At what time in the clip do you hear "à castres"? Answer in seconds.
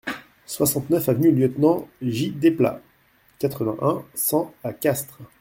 4.63-5.19